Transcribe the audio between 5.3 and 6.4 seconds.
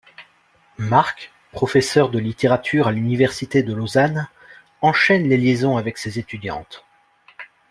liaisons avec ses